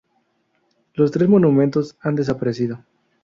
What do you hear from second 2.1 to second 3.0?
desaparecido.